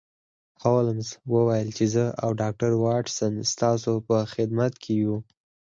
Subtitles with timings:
[0.63, 5.15] هولمز وویل چې زه او ډاکټر واټسن ستاسو په خدمت کې یو